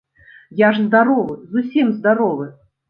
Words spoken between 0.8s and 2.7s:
здаровы, зусім здаровы.